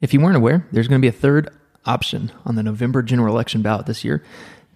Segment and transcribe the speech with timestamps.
[0.00, 1.50] If you weren't aware, there's going to be a third
[1.84, 4.22] option on the November general election ballot this year.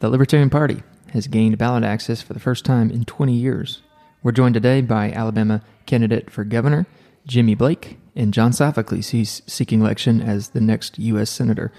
[0.01, 3.81] The Libertarian Party has gained ballot access for the first time in 20 years.
[4.23, 6.87] We're joined today by Alabama candidate for governor,
[7.27, 11.31] Jimmy Blake, and John Sophocleus, who's seeking election as the next U.S.
[11.31, 11.73] Senator.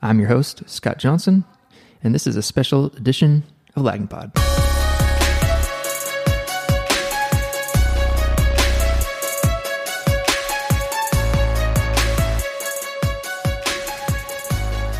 [0.00, 1.44] I'm your host, Scott Johnson,
[2.02, 3.44] and this is a special edition
[3.76, 4.73] of Lagniappe Pod.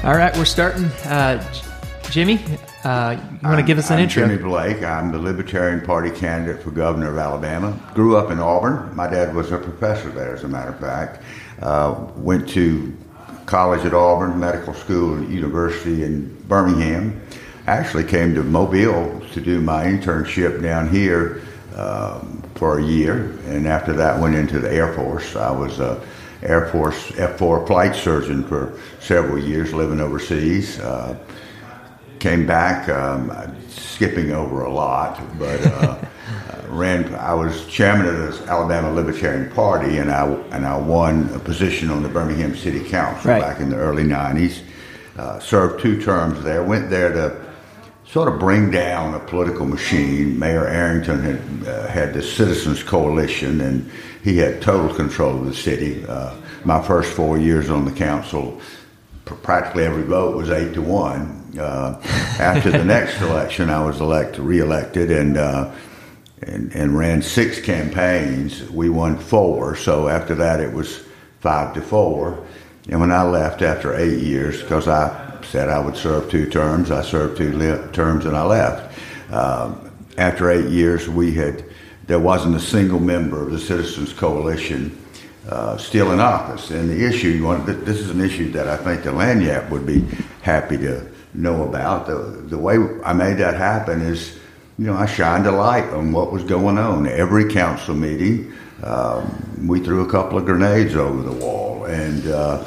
[0.05, 0.85] All right, we're starting.
[1.07, 1.43] Uh,
[2.11, 2.39] Jimmy,
[2.85, 4.29] uh, you want to give us an I'm intro?
[4.29, 4.83] Jimmy Blake.
[4.83, 7.81] I'm the Libertarian Party candidate for governor of Alabama.
[7.95, 8.95] Grew up in Auburn.
[8.95, 11.23] My dad was a professor there, as a matter of fact.
[11.63, 12.95] Uh, went to
[13.47, 17.19] college at Auburn, medical school, and university in Birmingham.
[17.67, 21.41] Actually came to Mobile to do my internship down here
[21.77, 25.35] um, for a year, and after that went into the Air Force.
[25.35, 26.07] I was a
[26.45, 30.79] Air Force F-4 flight surgeon for several years, living overseas.
[30.79, 31.17] Uh,
[32.19, 33.31] came back, um,
[33.69, 35.99] skipping over a lot, but uh,
[36.69, 37.15] ran.
[37.15, 41.91] I was chairman of the Alabama Libertarian Party, and I and I won a position
[41.91, 43.41] on the Birmingham City Council Right.
[43.43, 44.61] back in the early '90s.
[45.17, 46.63] Uh, served two terms there.
[46.65, 47.41] Went there to
[48.15, 50.39] sort of bring down a political machine.
[50.39, 53.91] Mayor Arrington had uh, had the Citizens Coalition, and
[54.23, 56.07] he had total control of the city.
[56.07, 56.33] Uh,
[56.65, 58.61] my first four years on the council,
[59.25, 61.59] practically every vote was eight to one.
[61.59, 62.01] Uh,
[62.39, 65.37] after the next election, I was elected, reelected, and.
[65.37, 65.75] Uh,
[66.43, 68.69] and, and ran six campaigns.
[68.71, 71.03] We won four, so after that it was
[71.41, 72.45] five to four.
[72.91, 76.91] And when I left after eight years, because I said I would serve two terms,
[76.91, 78.99] I served two li- terms and I left.
[79.33, 81.65] Um, after eight years, we had
[82.07, 84.97] there wasn't a single member of the Citizens Coalition
[85.49, 86.71] uh, still in office.
[86.71, 89.87] And the issue, you want, this is an issue that I think the Lagniappe would
[89.87, 90.01] be
[90.43, 92.07] happy to know about.
[92.07, 94.39] The, the way I made that happen is,
[94.79, 97.07] you know, I shined a light on what was going on.
[97.07, 98.53] Every council meeting,
[98.83, 101.85] um, we threw a couple of grenades over the wall.
[101.85, 102.65] And uh,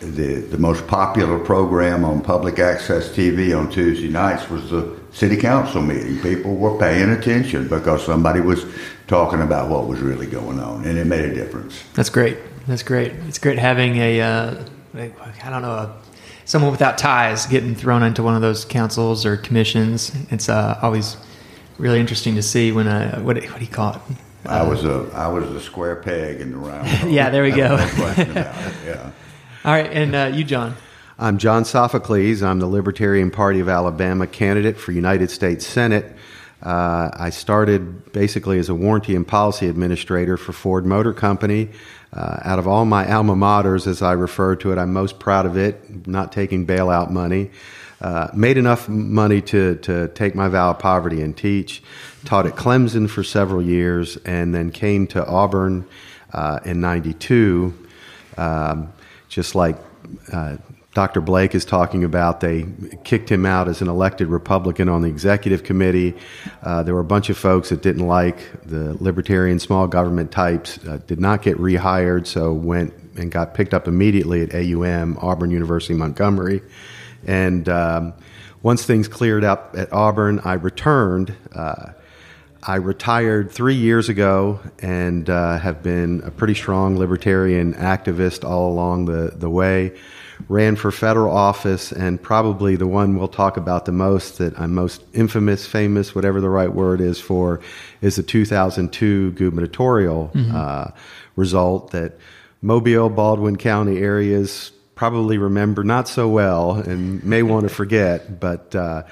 [0.00, 5.36] the, the most popular program on public access TV on Tuesday nights was the city
[5.36, 6.20] council meeting.
[6.20, 8.64] People were paying attention because somebody was
[9.06, 11.82] talking about what was really going on, and it made a difference.
[11.94, 12.38] That's great.
[12.66, 13.12] That's great.
[13.26, 14.64] It's great having a, uh,
[14.94, 15.12] a
[15.44, 15.96] I don't know, a,
[16.44, 20.12] someone without ties getting thrown into one of those councils or commissions.
[20.30, 21.16] It's uh, always
[21.78, 24.00] really interesting to see when uh, what what do you call it?
[24.46, 26.88] I was a I was a square peg in the round.
[27.10, 27.76] Yeah, there we go.
[27.76, 28.74] No question about it.
[28.86, 29.10] Yeah.
[29.68, 30.76] All right, and uh, you, John.
[31.18, 32.42] I'm John Sophocleus.
[32.42, 36.16] I'm the Libertarian Party of Alabama candidate for United States Senate.
[36.62, 41.68] Uh, I started basically as a warranty and policy administrator for Ford Motor Company.
[42.14, 45.44] Uh, out of all my alma maters, as I refer to it, I'm most proud
[45.44, 47.50] of it, not taking bailout money.
[48.00, 51.82] Uh, made enough money to, to take my vow of poverty and teach.
[52.24, 55.86] Taught at Clemson for several years, and then came to Auburn
[56.32, 57.74] uh, in '92.
[58.38, 58.94] Um,
[59.38, 59.76] just like
[60.32, 60.56] uh,
[60.94, 61.20] Dr.
[61.20, 62.66] Blake is talking about, they
[63.04, 66.16] kicked him out as an elected Republican on the executive committee.
[66.60, 70.84] Uh, there were a bunch of folks that didn't like the libertarian small government types,
[70.88, 75.52] uh, did not get rehired, so went and got picked up immediately at AUM, Auburn
[75.52, 76.60] University Montgomery.
[77.24, 78.14] And um,
[78.64, 81.32] once things cleared up at Auburn, I returned.
[81.54, 81.92] Uh,
[82.68, 88.70] I retired three years ago and uh, have been a pretty strong libertarian activist all
[88.70, 89.98] along the, the way.
[90.50, 94.74] Ran for federal office, and probably the one we'll talk about the most that I'm
[94.74, 97.60] most infamous, famous, whatever the right word is for,
[98.02, 100.90] is the 2002 gubernatorial uh,
[101.36, 102.18] result that
[102.60, 108.74] Mobile, Baldwin County areas probably remember not so well and may want to forget, but
[108.74, 109.04] uh,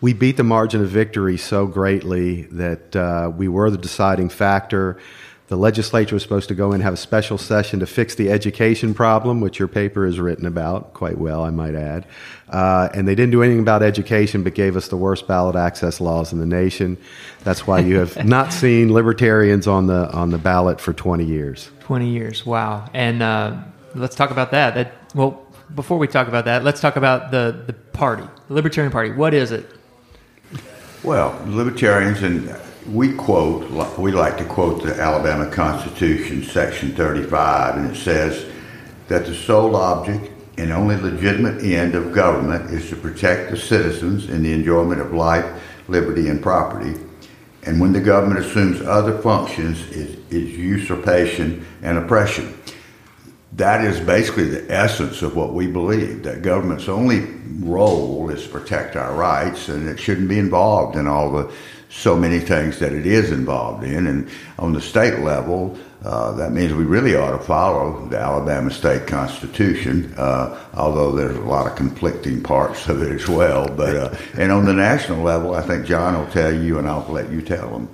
[0.00, 4.98] we beat the margin of victory so greatly that uh, we were the deciding factor.
[5.48, 8.30] The legislature was supposed to go in and have a special session to fix the
[8.30, 12.06] education problem, which your paper is written about quite well, I might add.
[12.48, 16.00] Uh, and they didn't do anything about education, but gave us the worst ballot access
[16.00, 16.96] laws in the nation.
[17.42, 21.68] That's why you have not seen libertarians on the on the ballot for 20 years.
[21.80, 22.46] 20 years.
[22.46, 22.88] Wow.
[22.94, 23.60] And uh,
[23.96, 24.74] let's talk about that.
[24.74, 25.44] That well,
[25.74, 29.10] before we talk about that, let's talk about the the party, the Libertarian Party.
[29.10, 29.68] What is it?
[31.02, 32.54] Well, libertarians, and
[32.86, 38.44] we quote, we like to quote the Alabama Constitution, Section 35, and it says
[39.08, 44.28] that the sole object and only legitimate end of government is to protect the citizens
[44.28, 45.46] in the enjoyment of life,
[45.88, 47.00] liberty, and property.
[47.62, 52.59] And when the government assumes other functions, is, is usurpation and oppression.
[53.60, 57.20] That is basically the essence of what we believe that government's only
[57.60, 61.52] role is to protect our rights and it shouldn't be involved in all the
[61.90, 66.52] so many things that it is involved in and on the state level uh, that
[66.52, 71.66] means we really ought to follow the Alabama state constitution, uh, although there's a lot
[71.66, 73.68] of conflicting parts of it as well.
[73.68, 77.06] But uh, and on the national level, I think John will tell you, and I'll
[77.10, 77.90] let you tell him.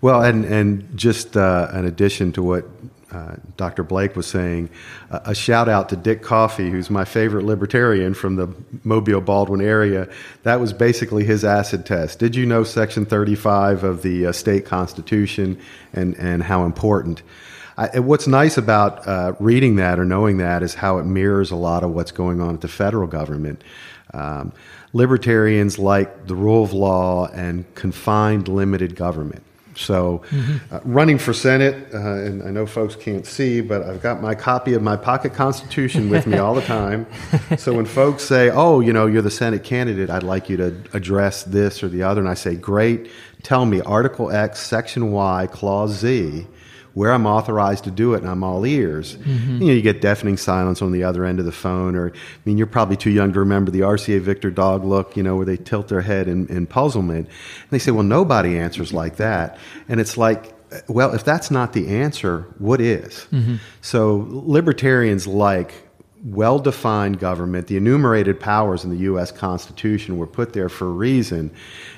[0.00, 2.66] Well, and and just uh, in addition to what
[3.12, 3.82] uh, Dr.
[3.82, 4.70] Blake was saying,
[5.10, 8.48] uh, a shout out to Dick Coffey, who's my favorite libertarian from the
[8.82, 10.08] Mobile Baldwin area.
[10.42, 12.18] That was basically his acid test.
[12.18, 15.60] Did you know Section 35 of the uh, state constitution
[15.92, 17.22] and, and how important?
[17.76, 21.56] I, what's nice about uh, reading that or knowing that is how it mirrors a
[21.56, 23.62] lot of what's going on at the federal government.
[24.12, 24.52] Um,
[24.92, 29.42] libertarians like the rule of law and confined, limited government.
[29.76, 30.74] So, mm-hmm.
[30.74, 34.34] uh, running for Senate, uh, and I know folks can't see, but I've got my
[34.34, 37.06] copy of my pocket Constitution with me all the time.
[37.58, 40.76] so, when folks say, Oh, you know, you're the Senate candidate, I'd like you to
[40.92, 43.10] address this or the other, and I say, Great,
[43.42, 46.46] tell me Article X, Section Y, Clause Z
[46.94, 49.16] where I'm authorized to do it and I'm all ears.
[49.16, 49.60] Mm-hmm.
[49.60, 52.40] You know, you get deafening silence on the other end of the phone, or I
[52.44, 55.44] mean, you're probably too young to remember the RCA Victor dog look, you know, where
[55.44, 57.26] they tilt their head in, in puzzlement.
[57.26, 59.58] And they say, well, nobody answers like that.
[59.88, 60.54] And it's like,
[60.88, 63.26] well, if that's not the answer, what is?
[63.32, 63.56] Mm-hmm.
[63.80, 65.88] So libertarians like
[66.24, 67.66] well defined government.
[67.66, 69.30] The enumerated powers in the U.S.
[69.30, 71.50] Constitution were put there for a reason,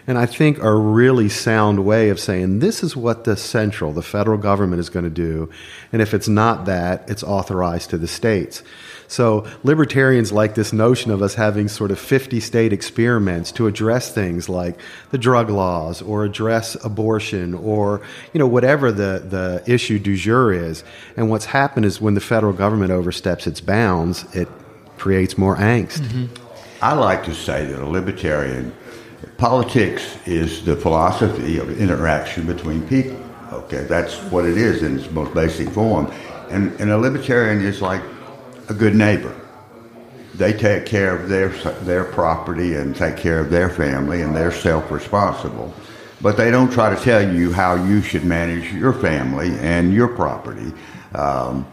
[0.06, 4.02] and I think a really sound way of saying this is what the central, the
[4.02, 5.48] federal government is going to do,
[5.92, 8.62] and if it's not that, it's authorized to the states.
[9.08, 14.12] So libertarians like this notion of us having sort of 50 state experiments to address
[14.12, 14.78] things like
[15.10, 20.52] the drug laws or address abortion or, you know, whatever the, the issue du jour
[20.52, 20.84] is.
[21.16, 24.48] And what's happened is when the federal government oversteps its bounds, it
[24.96, 26.00] creates more angst.
[26.00, 26.42] Mm-hmm.
[26.82, 28.74] I like to say that a libertarian
[29.38, 33.18] politics is the philosophy of interaction between people.
[33.52, 36.12] Okay, that's what it is in its most basic form.
[36.50, 38.02] And, and a libertarian is like
[38.68, 39.34] a good neighbor.
[40.34, 41.48] They take care of their
[41.84, 45.72] their property and take care of their family, and they're self-responsible.
[46.20, 50.08] But they don't try to tell you how you should manage your family and your
[50.08, 50.72] property.
[51.14, 51.66] Um,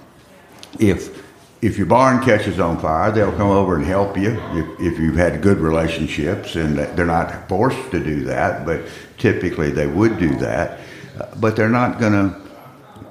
[0.79, 1.23] if
[1.61, 5.15] if your barn catches on fire, they'll come over and help you if, if you've
[5.15, 8.81] had good relationships, and they're not forced to do that, but
[9.17, 10.79] typically they would do that.
[11.19, 12.41] Uh, but they're not going to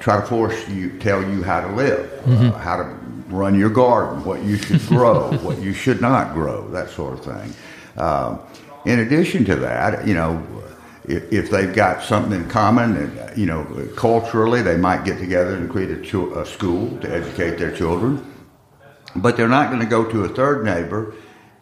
[0.00, 2.48] try to force you, tell you how to live, mm-hmm.
[2.48, 2.84] uh, how to
[3.32, 7.24] run your garden, what you should grow, what you should not grow, that sort of
[7.24, 7.54] thing.
[7.96, 8.38] Uh,
[8.84, 10.46] in addition to that, you know,
[11.04, 13.64] if, if, they've got something in common, and, you know,
[13.96, 18.24] culturally, they might get together and create a, cho- a school to educate their children.
[19.16, 21.14] But they're not going to go to a third neighbor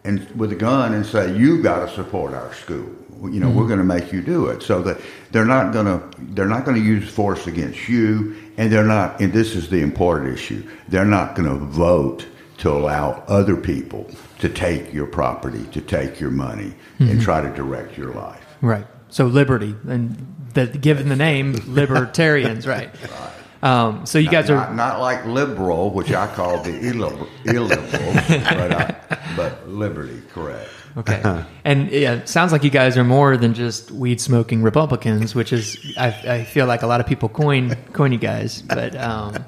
[0.05, 2.90] and with a gun and say, "You've got to support our school."
[3.22, 3.58] You know, mm-hmm.
[3.58, 4.62] we're going to make you do it.
[4.62, 5.00] So that
[5.31, 9.20] they're not going to they're not going to use force against you, and they're not.
[9.20, 12.26] And this is the important issue: they're not going to vote
[12.58, 17.11] to allow other people to take your property, to take your money, mm-hmm.
[17.11, 18.44] and try to direct your life.
[18.61, 18.87] Right.
[19.08, 22.90] So liberty, and the, given the name libertarians, right?
[23.02, 23.32] right.
[23.62, 27.28] Um, so you not, guys are not, not, like liberal, which I call the illiberal,
[27.44, 30.71] illiberal but, I, but liberty, correct.
[30.97, 35.35] Okay, and yeah, it sounds like you guys are more than just weed smoking Republicans,
[35.35, 38.97] which is I, I feel like a lot of people coin coin you guys, but.
[38.97, 39.44] Um,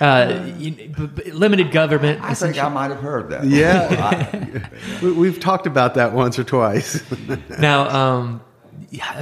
[0.00, 0.50] uh,
[1.32, 2.20] limited government.
[2.22, 3.44] I think I might have heard that.
[3.44, 4.68] Yeah,
[5.02, 7.02] we've talked about that once or twice.
[7.58, 8.40] now, um,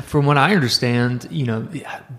[0.03, 1.69] from what I understand, you know,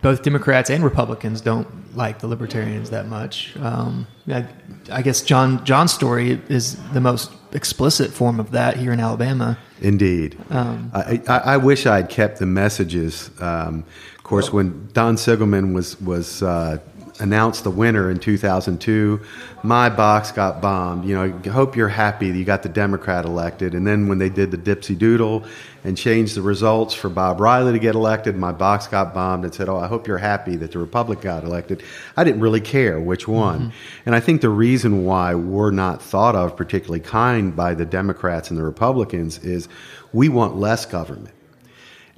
[0.01, 3.55] both Democrats and Republicans don't like the Libertarians that much.
[3.57, 4.45] Um, I,
[4.91, 9.57] I, guess John John's story is the most explicit form of that here in Alabama.
[9.81, 13.31] Indeed, um, I, I, I, wish I had kept the messages.
[13.39, 13.83] Um,
[14.15, 16.77] of course, when Don Siegelman was was uh,
[17.19, 19.19] announced the winner in 2002,
[19.61, 21.05] my box got bombed.
[21.05, 23.75] You know, I hope you're happy that you got the Democrat elected.
[23.75, 25.43] And then when they did the dipsy doodle
[25.83, 29.53] and changed the results for Bob Riley to get elected, my box got bombed and
[29.53, 31.83] said, Oh, I hope you're happy that the Republic got elected.
[32.15, 33.59] I didn't really care which one.
[33.59, 33.99] Mm-hmm.
[34.05, 38.49] And I think the reason why we're not thought of particularly kind by the Democrats
[38.49, 39.67] and the Republicans is
[40.13, 41.33] we want less government.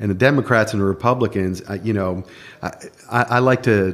[0.01, 2.23] And the Democrats and the Republicans, uh, you know,
[2.63, 2.71] I,
[3.11, 3.93] I, like to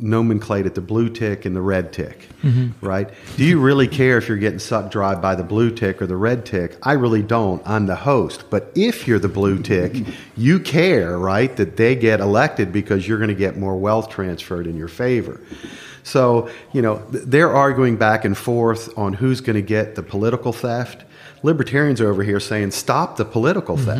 [0.00, 2.84] nomenclate it the blue tick and the red tick, mm-hmm.
[2.84, 3.10] right?
[3.36, 6.16] Do you really care if you're getting sucked dry by the blue tick or the
[6.16, 6.78] red tick?
[6.82, 7.62] I really don't.
[7.68, 8.48] I'm the host.
[8.48, 9.94] But if you're the blue tick,
[10.38, 14.66] you care, right, that they get elected because you're going to get more wealth transferred
[14.66, 15.38] in your favor.
[16.02, 20.54] So, you know, they're arguing back and forth on who's going to get the political
[20.54, 21.04] theft.
[21.42, 23.90] Libertarians are over here saying, stop the political mm-hmm.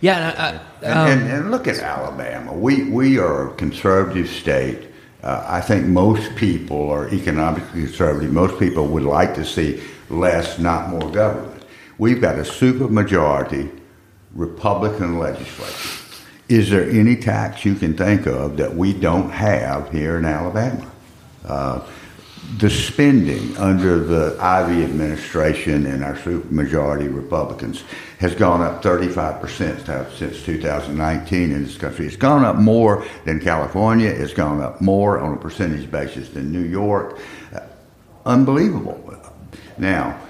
[0.00, 2.52] Yeah, um, and, and, and, look at Alabama.
[2.52, 4.88] We we are a conservative state.
[5.22, 8.32] Uh, I think most people are economically conservative.
[8.32, 11.64] Most people would like to see less, not more government.
[11.96, 13.70] We've got a super majority
[14.34, 16.00] Republican legislature.
[16.48, 20.90] Is there any tax you can think of that we don't have here in Alabama?
[21.44, 21.86] Uh,
[22.58, 27.82] the spending under the Ivey administration and our supermajority Republicans
[28.18, 32.06] has gone up 35% since 2019 in this country.
[32.06, 34.08] It's gone up more than California.
[34.08, 37.18] It's gone up more on a percentage basis than New York.
[37.52, 37.60] Uh,
[38.24, 39.00] unbelievable.
[39.76, 40.20] Now,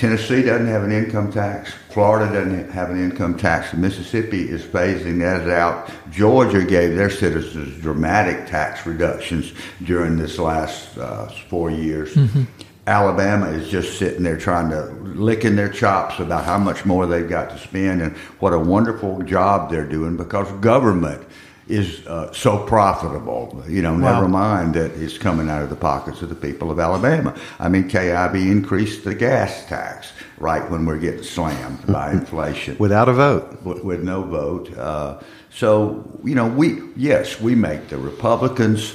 [0.00, 1.74] Tennessee doesn't have an income tax.
[1.90, 3.74] Florida doesn't have an income tax.
[3.74, 5.90] Mississippi is phasing that out.
[6.10, 9.52] Georgia gave their citizens dramatic tax reductions
[9.84, 12.14] during this last uh, four years.
[12.14, 12.44] Mm-hmm.
[12.86, 14.84] Alabama is just sitting there trying to
[15.20, 19.20] licking their chops about how much more they've got to spend and what a wonderful
[19.20, 21.22] job they're doing because government
[21.70, 23.64] is uh, so profitable.
[23.68, 24.14] You know, wow.
[24.14, 27.38] never mind that it's coming out of the pockets of the people of Alabama.
[27.58, 32.76] I mean, Kay Ivey increased the gas tax right when we're getting slammed by inflation
[32.78, 34.76] without a vote, with, with no vote.
[34.76, 38.94] Uh, so you know, we yes, we make the Republicans.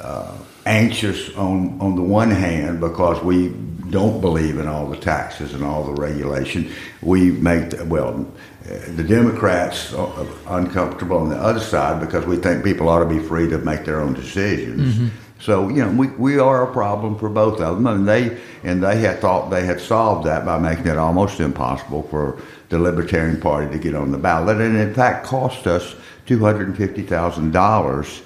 [0.00, 0.34] Uh,
[0.66, 3.48] anxious on on the one hand because we
[3.90, 6.70] don't believe in all the taxes and all the regulation.
[7.02, 8.26] We make well
[8.64, 13.18] the Democrats are uncomfortable on the other side because we think people ought to be
[13.18, 14.94] free to make their own decisions.
[14.94, 15.08] Mm-hmm.
[15.40, 18.82] So you know we, we are a problem for both of them, and they and
[18.82, 23.40] they had thought they had solved that by making it almost impossible for the Libertarian
[23.40, 27.02] Party to get on the ballot, and in fact cost us two hundred and fifty
[27.02, 28.22] thousand dollars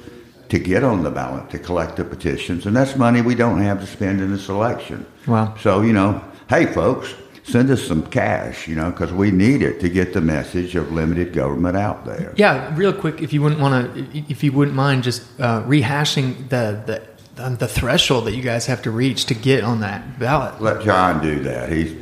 [0.48, 3.80] to get on the ballot to collect the petitions, and that's money we don't have
[3.80, 5.06] to spend in this election.
[5.28, 5.54] Wow!
[5.60, 7.14] So you know, hey folks,
[7.44, 10.90] send us some cash, you know, because we need it to get the message of
[10.92, 12.32] limited government out there.
[12.36, 16.48] Yeah, real quick, if you wouldn't want to, if you wouldn't mind just uh, rehashing
[16.48, 20.62] the, the the threshold that you guys have to reach to get on that ballot.
[20.62, 21.70] Let John do that.
[21.70, 21.92] He's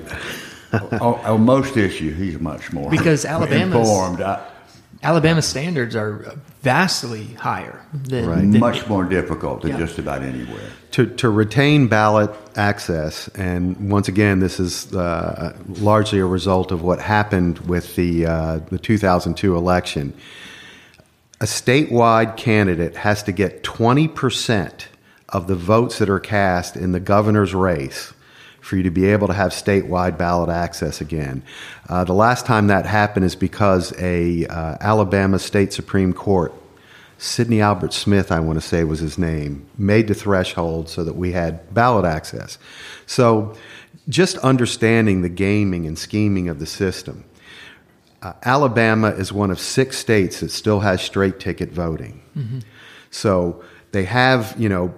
[0.72, 4.20] on, on, most issues, he's much more because Alabama's informed.
[4.20, 4.46] I,
[5.02, 8.37] Alabama standards are vastly higher than, right.
[8.40, 9.78] than much more difficult than yeah.
[9.78, 10.71] just about anywhere.
[10.92, 16.82] To, to retain ballot access, and once again, this is uh, largely a result of
[16.82, 20.14] what happened with the uh, the 2002 election.
[21.40, 24.88] A statewide candidate has to get 20 percent
[25.30, 28.12] of the votes that are cast in the governor's race
[28.62, 31.42] for you to be able to have statewide ballot access again.
[31.88, 36.54] Uh, the last time that happened is because a uh, Alabama State Supreme Court,
[37.19, 41.14] Sidney Albert Smith, I want to say was his name, made the threshold so that
[41.14, 42.57] we had ballot access.
[43.07, 43.54] So,
[44.09, 47.25] just understanding the gaming and scheming of the system.
[48.23, 52.23] Uh, Alabama is one of six states that still has straight ticket voting.
[52.37, 52.61] Mm-hmm.
[53.11, 54.94] So they have, you know,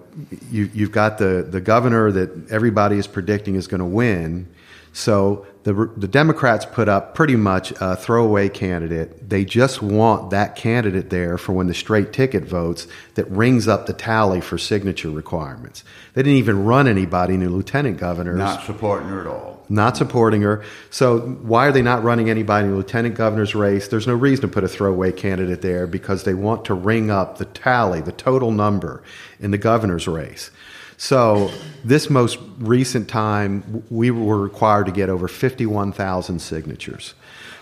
[0.51, 4.49] you, you've got the, the governor that everybody is predicting is going to win.
[4.93, 9.29] So the, the Democrats put up pretty much a throwaway candidate.
[9.29, 13.87] They just want that candidate there for when the straight ticket votes that rings up
[13.87, 15.83] the tally for signature requirements.
[16.15, 18.39] They didn't even run anybody new lieutenant governors.
[18.39, 19.54] Not supporting her at all.
[19.69, 20.63] Not supporting her.
[20.91, 23.89] So why are they not running anybody in the lieutenant governor's race?
[23.89, 27.39] There's no reason to put a throwaway candidate there because they want to ring up
[27.39, 29.03] the tally, the total number
[29.41, 30.51] in the governor's race.
[30.97, 31.51] So,
[31.85, 37.15] this most recent time, we were required to get over 51,000 signatures.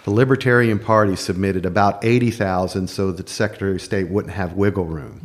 [0.04, 4.84] The Libertarian Party submitted about 80,000 so that the Secretary of State wouldn't have wiggle
[4.84, 5.22] room.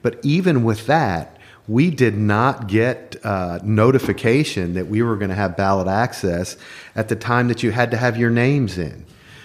[0.00, 1.36] But even with that,
[1.68, 6.56] we did not get uh, notification that we were going to have ballot access
[6.96, 9.04] at the time that you had to have your names in.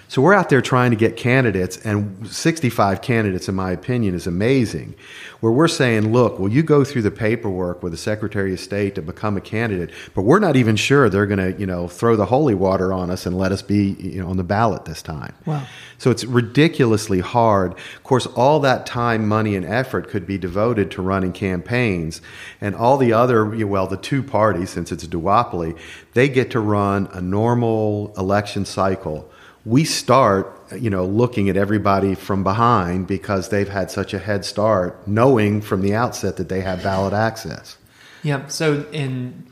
[0.10, 4.26] So we're out there trying to get candidates, and 65 candidates, in my opinion, is
[4.26, 4.96] amazing.
[5.42, 8.96] Where we're saying, look, will you go through the paperwork with the Secretary of State
[8.96, 9.92] to become a candidate?
[10.16, 13.12] But we're not even sure they're going to, you know, throw the holy water on
[13.12, 15.36] us and let us be, you know, on the ballot this time.
[15.46, 15.68] Wow.
[15.98, 17.74] So it's ridiculously hard.
[17.74, 22.22] Of course, all that time, money, and effort could be devoted to running campaigns,
[22.62, 25.78] and all the other, well, the two parties, since it's a duopoly,
[26.14, 29.30] they get to run a normal election cycle
[29.68, 34.46] we start you know looking at everybody from behind because they've had such a head
[34.46, 37.78] start knowing from the outset that they have ballot access
[38.24, 39.46] yeah so in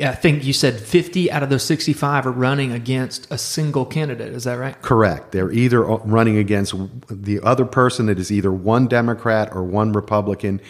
[0.00, 4.32] I think you said 50 out of those 65 are running against a single candidate.
[4.32, 4.80] Is that right?
[4.82, 5.30] Correct.
[5.30, 6.74] They're either running against
[7.08, 10.60] the other person that is either one Democrat or one Republican.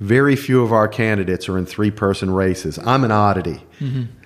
[0.00, 2.78] Very few of our candidates are in three person races.
[2.80, 3.62] I'm an oddity.
[3.78, 4.21] Mm-hmm.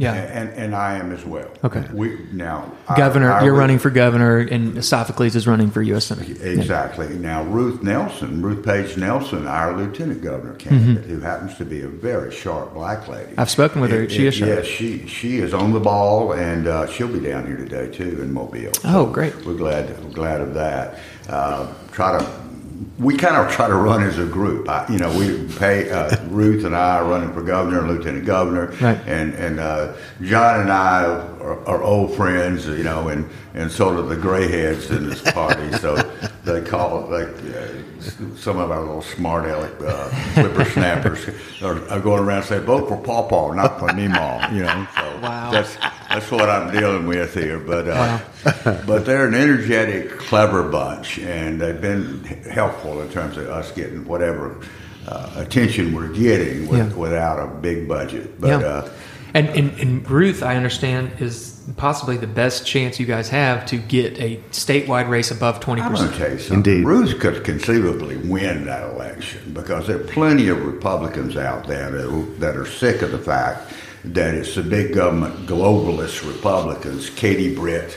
[0.00, 1.50] Yeah, and, and I am as well.
[1.62, 1.84] Okay.
[1.92, 3.30] We now governor.
[3.30, 6.06] I, I you're running for governor, and Sophocleus is running for U.S.
[6.06, 6.32] Senator.
[6.42, 7.08] Exactly.
[7.08, 7.18] Yeah.
[7.18, 11.14] Now Ruth Nelson, Ruth Page Nelson, our lieutenant governor candidate, mm-hmm.
[11.16, 13.34] who happens to be a very sharp black lady.
[13.36, 14.04] I've spoken with her.
[14.04, 14.48] It, she is sharp.
[14.48, 18.22] Yes, she she is on the ball, and uh, she'll be down here today too
[18.22, 18.72] in Mobile.
[18.72, 19.36] So oh, great.
[19.44, 20.98] We're glad we're glad of that.
[21.28, 22.49] Uh, try to
[22.98, 24.68] we kind of try to run as a group.
[24.68, 28.24] I, you know, we pay uh, Ruth and I are running for governor and lieutenant
[28.24, 28.98] governor, right.
[29.06, 32.66] and and uh, John and I are, are, old friends.
[32.66, 35.72] You know, and and sort of the gray heads in this party.
[35.72, 35.96] so
[36.44, 40.08] they call it like uh, some of our little smart aleck uh,
[40.40, 41.28] whippersnappers
[41.62, 44.40] are, are going around saying vote for Paw Paw, not for Nemo.
[44.52, 45.50] You know, so wow.
[45.50, 45.76] that's
[46.10, 47.58] that's what I'm dealing with here.
[47.58, 48.82] But uh, wow.
[48.86, 54.04] but they're an energetic, clever bunch, and they've been helpful in terms of us getting
[54.04, 54.60] whatever
[55.06, 56.96] uh, attention we're getting with, yeah.
[56.96, 58.40] without a big budget.
[58.40, 58.66] But yeah.
[58.66, 58.90] uh,
[59.34, 63.76] and, and, and Ruth, I understand, is possibly the best chance you guys have to
[63.76, 65.82] get a statewide race above 20%.
[65.82, 66.56] I'm going to tell you something.
[66.56, 66.84] Indeed.
[66.84, 72.40] Ruth could conceivably win that election because there are plenty of Republicans out there that,
[72.40, 73.72] that are sick of the fact
[74.04, 77.10] that it's the big government globalist Republicans.
[77.10, 77.96] Katie Britt,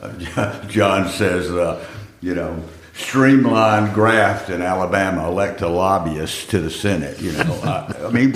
[0.00, 1.86] uh, John says, uh,
[2.20, 2.62] you know,
[2.94, 7.20] streamlined graft in Alabama elect a lobbyist to the Senate.
[7.20, 8.34] You know, I, I, mean,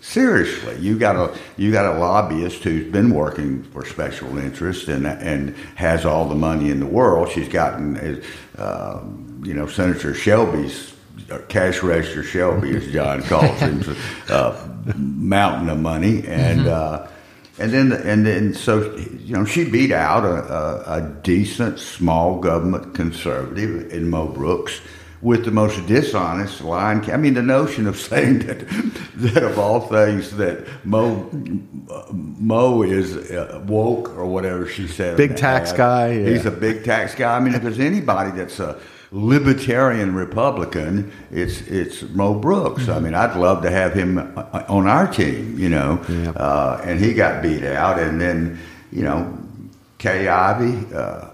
[0.00, 5.06] seriously, you got a you got a lobbyist who's been working for special interest and
[5.06, 7.30] and has all the money in the world.
[7.30, 8.22] She's gotten,
[8.56, 9.02] uh,
[9.42, 10.93] you know, Senator Shelby's.
[11.48, 13.82] Cash register Shelby, as John calls him,
[14.28, 16.68] uh, mountain of money, and mm-hmm.
[16.68, 17.08] uh,
[17.58, 22.40] and then, and then, so you know, she beat out a, a, a, decent small
[22.40, 24.80] government conservative in Mo Brooks
[25.22, 27.08] with the most dishonest line.
[27.10, 28.68] I mean, the notion of saying that
[29.14, 31.30] that of all things that Mo
[32.12, 36.12] Mo is uh, woke or whatever she said, big tax ad, guy.
[36.12, 36.30] Yeah.
[36.30, 37.36] He's a big tax guy.
[37.36, 38.80] I mean, if there's anybody that's a
[39.14, 42.82] libertarian Republican, it's it's Mo Brooks.
[42.82, 42.92] Mm-hmm.
[42.92, 45.98] I mean, I'd love to have him uh, on our team, you know.
[46.36, 48.58] Uh, and he got beat out, and then
[48.90, 49.38] you know,
[49.98, 50.94] Kay Ivey.
[50.94, 51.28] Uh,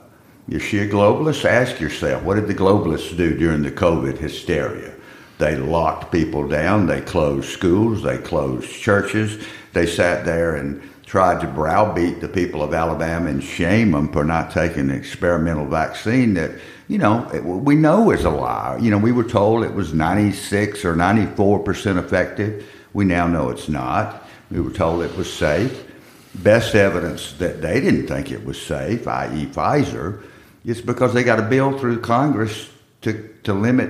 [0.48, 1.44] is she a globalist?
[1.44, 4.92] Ask yourself, what did the globalists do during the COVID hysteria?
[5.38, 6.86] They locked people down.
[6.86, 8.02] They closed schools.
[8.02, 9.46] They closed churches.
[9.72, 14.24] They sat there and tried to browbeat the people of Alabama and shame them for
[14.24, 16.50] not taking an experimental vaccine that
[16.90, 18.76] you know, we know is a lie.
[18.81, 22.68] You know, we were told it was 96 or 94% effective.
[22.92, 24.26] We now know it's not.
[24.50, 25.87] We were told it was safe.
[26.35, 30.24] Best evidence that they didn't think it was safe, i.e., Pfizer,
[30.64, 32.68] is because they got a bill through Congress
[33.03, 33.88] to, to limit,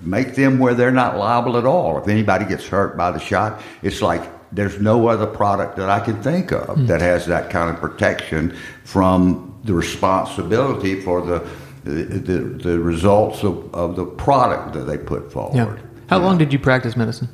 [0.00, 1.98] make them where they're not liable at all.
[1.98, 6.00] If anybody gets hurt by the shot, it's like there's no other product that I
[6.00, 6.86] can think of mm.
[6.86, 11.46] that has that kind of protection from the responsibility for the
[11.84, 15.56] the, the, results of, of the product that they put forward.
[15.56, 15.76] Yeah.
[16.08, 17.28] How long did you practice medicine?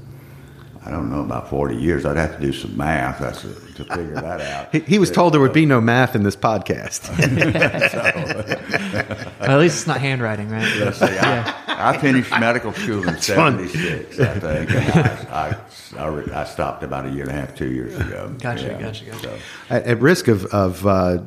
[0.88, 2.07] I don't know, about 40 years.
[2.07, 4.68] I'd have to do some math that's a, to figure that out.
[4.72, 7.11] he, he, was told there would be no math in this podcast.
[9.38, 10.66] well, at least it's not handwriting, right?
[10.79, 11.05] Let's see.
[11.05, 11.55] Yeah.
[11.66, 14.18] I, I, finished medical school in 76.
[14.18, 14.72] I think.
[14.72, 15.57] I,
[15.98, 18.35] I, I, stopped about a year and a half, two years ago.
[18.40, 18.81] Gotcha, yeah.
[18.81, 19.20] gotcha, gotcha.
[19.20, 19.38] So.
[19.68, 21.18] At, at, risk of, of uh,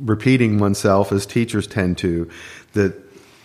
[0.00, 2.28] repeating oneself, as teachers tend to,
[2.72, 3.00] that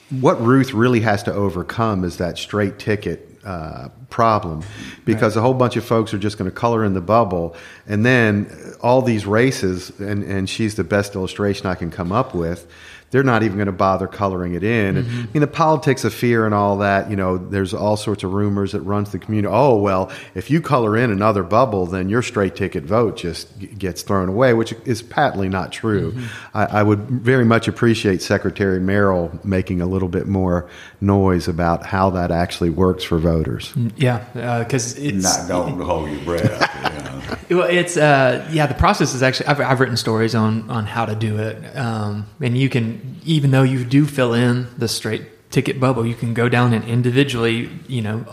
[0.09, 4.63] what Ruth really has to overcome is that straight ticket uh, problem
[5.05, 5.39] because right.
[5.39, 7.55] a whole bunch of folks are just going to color in the bubble
[7.87, 8.49] and then
[8.81, 12.67] all these races and, and she's the best illustration i can come up with
[13.11, 14.95] they're not even going to bother coloring it in.
[14.95, 15.19] Mm-hmm.
[15.19, 18.23] And, I mean, the politics of fear and all that, you know, there's all sorts
[18.23, 19.51] of rumors that runs the community.
[19.51, 24.03] Oh, well, if you color in another bubble, then your straight ticket vote just gets
[24.03, 26.11] thrown away, which is patently not true.
[26.11, 26.57] Mm-hmm.
[26.57, 30.69] I, I, would very much appreciate Secretary Merrill making a little bit more
[31.01, 33.71] noise about how that actually works for voters.
[33.73, 35.23] Mm, yeah, because uh, it's.
[35.23, 37.09] Not, don't hold your breath.
[37.49, 41.05] well, it's, uh, yeah, the process is actually, I've, I've written stories on, on how
[41.05, 41.75] to do it.
[41.75, 46.15] Um, and you can, even though you do fill in the straight ticket bubble, you
[46.15, 48.25] can go down and individually, you know,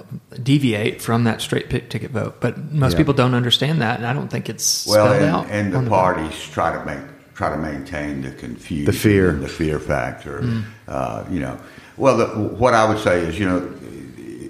[0.42, 2.40] deviate from that straight ticket vote.
[2.40, 2.98] But most yeah.
[2.98, 5.42] people don't understand that, and I don't think it's well.
[5.42, 7.00] And, and the, the parties try to make
[7.34, 9.32] try to maintain the confusion, The fear.
[9.32, 10.62] the fear factor.
[10.88, 11.60] Uh, you know,
[11.98, 13.74] well, the, what I would say is, you know,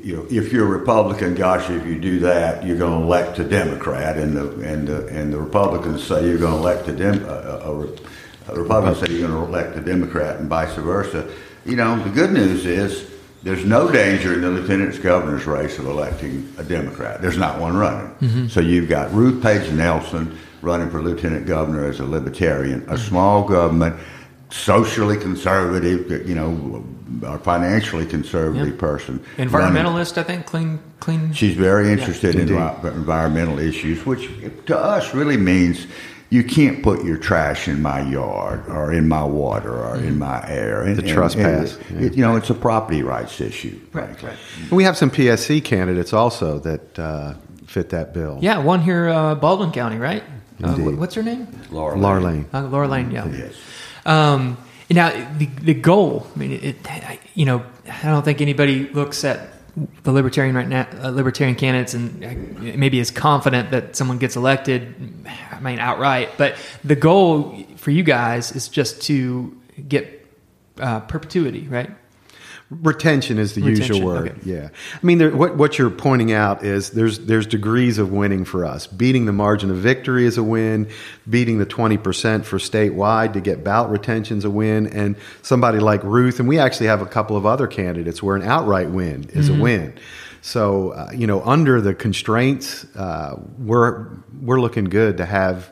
[0.07, 3.41] you know, if you're a Republican, gosh, if you do that, you're going to elect
[3.41, 6.93] a Democrat, and the and the and the Republicans say you're going to elect a,
[6.93, 7.89] Dem, a, a,
[8.49, 11.29] a Republican say you're going to elect a Democrat, and vice versa.
[11.65, 13.11] You know, the good news is
[13.43, 17.23] there's no danger in the lieutenant governor's race of electing a Democrat.
[17.23, 18.11] There's not one running.
[18.21, 18.47] Mm-hmm.
[18.49, 22.97] So you've got Ruth Page Nelson running for lieutenant governor as a libertarian, a mm-hmm.
[22.97, 23.97] small government,
[24.51, 26.85] socially conservative, you know,
[27.23, 28.81] or financially conservative Yeah.
[28.81, 29.21] person.
[29.39, 30.47] running- Environmentalist, I think.
[30.47, 31.33] Clean, clean.
[31.33, 34.29] She's very interested in envi- environmental issues, which
[34.67, 35.87] to us really means
[36.31, 40.45] you can't put your trash in my yard or in my water or in my
[40.49, 40.83] air.
[40.83, 42.07] And, The and- trespass, and yeah.
[42.07, 43.79] it- you know, it's a property rights issue.
[43.93, 44.29] Right, frankly.
[44.31, 44.73] right.
[44.73, 47.35] We have some PSC candidates also that uh,
[47.67, 48.39] fit that bill.
[48.41, 50.23] Yeah, one here, uh, Baldwin County, right?
[50.63, 50.99] Uh, Indeed.
[50.99, 51.47] what's her name?
[51.71, 51.97] Laura.
[51.99, 52.47] Laura Lane.
[52.53, 53.11] Uh, Laura Lane.
[53.11, 53.27] Yeah.
[53.29, 53.55] Yes.
[54.05, 54.57] Um,
[54.91, 59.23] now, the, the goal, I mean, it, I- you know, I don't think anybody looks
[59.25, 59.39] at
[60.05, 64.37] the libertarian right now, uh, libertarian candidates, and uh, maybe is confident that someone gets
[64.37, 64.95] elected.
[65.51, 66.31] I mean, outright.
[66.39, 69.55] But the goal for you guys is just to
[69.87, 70.27] get
[70.79, 71.91] uh, perpetuity, right?
[72.69, 74.29] Retention is the Retention, usual word.
[74.31, 74.41] okay.
[74.45, 74.69] Yeah,
[75.01, 78.65] I mean, there, what what you're pointing out is there's there's degrees of winning for
[78.65, 78.89] us.
[78.89, 80.89] Beating the margin of victory is a win.
[81.31, 84.89] Beating the twenty percent for statewide to get ballot retention is a win.
[84.89, 88.43] And somebody like Ruth, and we actually have a couple of other candidates where an
[88.43, 89.61] outright win is Mm-hmm.
[89.61, 89.95] a win.
[90.43, 94.09] So uh, you know, under the constraints, uh, we're
[94.41, 95.71] we're looking good to have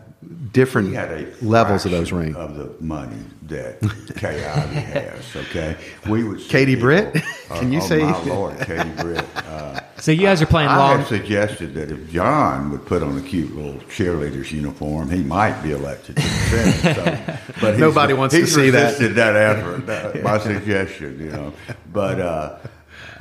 [0.55, 2.37] different We had a levels of those fraction rings.
[2.37, 3.81] of the money that
[4.17, 5.37] Kay Ivey has.
[5.37, 5.77] Okay,
[6.09, 6.40] we would.
[6.49, 7.12] Katie people- Britt?
[7.51, 9.25] Can you oh, say- My Lord, Katie Britt.
[9.37, 10.99] Uh, So you guys are playing I long.
[10.99, 15.62] have suggested that if John would put on a cute little cheerleader's uniform, he might
[15.62, 16.97] be elected to the Senate.
[16.97, 18.85] So, but Nobody wants to see that.
[18.85, 19.88] resisted that effort.
[19.88, 21.53] uh, my suggestion, you know.
[21.93, 22.59] But uh,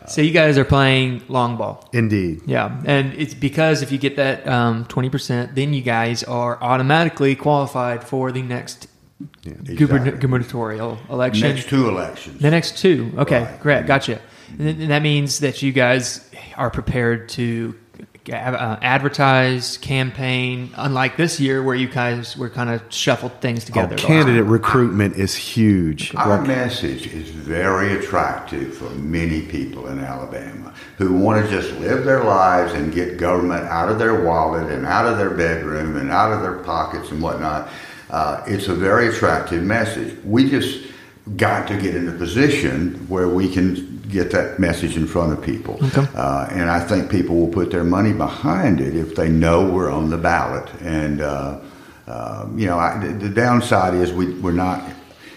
[0.08, 1.88] So you guys are playing long ball.
[1.94, 2.42] Indeed.
[2.46, 6.62] Yeah, and it's because if you get that um, twenty percent, then you guys are
[6.62, 8.88] automatically qualified for the next
[9.44, 10.12] guberna- Exactly.
[10.20, 11.48] gubernatorial election.
[11.48, 13.12] The next two elections, the next two.
[13.18, 13.60] Okay, Right.
[13.60, 14.20] great, gotcha.
[14.60, 17.74] And that means that you guys are prepared to
[18.32, 20.70] uh, advertise, campaign.
[20.76, 23.96] Unlike this year, where you guys were kind of shuffled things Oh, together.
[23.98, 26.14] candidate recruitment is huge.
[26.16, 31.78] Our What- message is very attractive for many people in Alabama who want to just
[31.80, 35.98] live their lives and get government out of their wallet and out of their bedroom
[35.98, 37.68] and out of their pockets and whatnot.
[38.10, 40.16] Uh, it's a very attractive message.
[40.24, 40.80] We just
[41.38, 45.44] got to get in a position where we can get that message in front of
[45.44, 45.80] people.
[45.84, 46.08] Okay.
[46.16, 49.92] Uh, and I think people will put their money behind it if they know we're
[49.92, 50.70] on the ballot.
[50.82, 51.60] And, uh,
[52.08, 54.84] uh, you know, I, the, the downside is we, we're not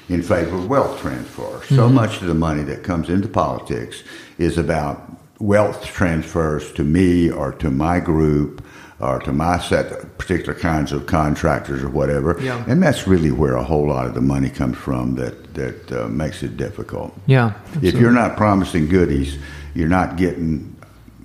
[0.09, 1.63] in favor of wealth transfer.
[1.69, 4.05] So much of the money that comes into politics
[4.39, 5.03] is about
[5.41, 8.65] wealth transfers to me or to my group
[8.99, 12.37] or to my set particular kinds of contractors or whatever.
[12.41, 12.65] Yeah.
[12.67, 16.09] And that's really where a whole lot of the money comes from that, that uh,
[16.09, 17.13] makes it difficult.
[17.27, 17.53] Yeah.
[17.83, 19.39] If you're not promising goodies,
[19.75, 20.75] you're not getting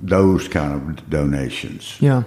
[0.04, 1.96] those kind of donations.
[2.02, 2.24] Yeah.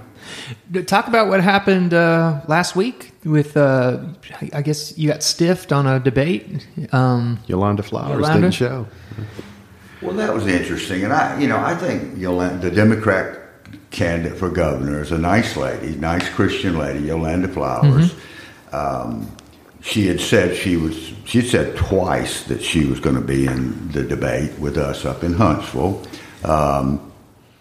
[0.86, 3.98] Talk about what happened uh, last week with, uh,
[4.40, 6.66] I- I guess you got stiffed on a debate.
[6.92, 8.40] Um, Yolanda Flowers Yolanda?
[8.40, 8.86] didn't show.
[10.00, 13.40] Well, that was interesting, and I, you know, I think Yolanda, the Democrat
[13.94, 18.14] candidate for governor is a nice lady, nice Christian lady, Yolanda Flowers.
[18.72, 19.30] Um,
[19.80, 21.12] she had said she was.
[21.24, 25.22] She said twice that she was going to be in the debate with us up
[25.22, 26.02] in Huntsville.
[26.42, 27.12] Um,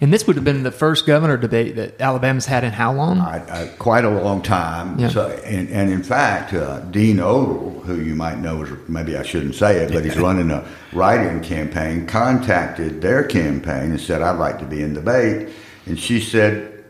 [0.01, 3.19] and this would have been the first governor debate that Alabama's had in how long?
[3.19, 4.99] I, I, quite a long time.
[4.99, 5.07] Yeah.
[5.07, 9.23] So, and, and in fact, uh, Dean Odle, who you might know, is, maybe I
[9.23, 14.39] shouldn't say it, but he's running a write-in campaign, contacted their campaign and said, "I'd
[14.39, 15.47] like to be in debate,"
[15.85, 16.85] and she said,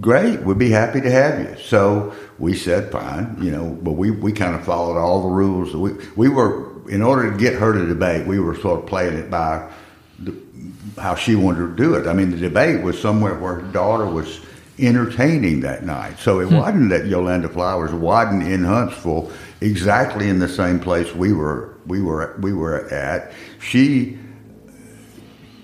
[0.00, 4.10] "Great, we'd be happy to have you." So we said, "Fine," you know, but we,
[4.10, 5.74] we kind of followed all the rules.
[5.74, 9.14] We we were in order to get her to debate, we were sort of playing
[9.14, 9.70] it by
[10.18, 10.34] the,
[10.96, 12.06] how she wanted to do it.
[12.06, 14.40] I mean, the debate was somewhere where her daughter was
[14.78, 16.18] entertaining that night.
[16.18, 16.56] So it hmm.
[16.56, 19.30] wasn't that Yolanda Flowers wasn't in Huntsville
[19.60, 23.32] exactly in the same place we were we were we were at.
[23.60, 24.18] She